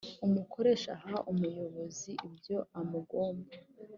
[0.25, 3.51] umukoresha aha umukozi ibyo amugomba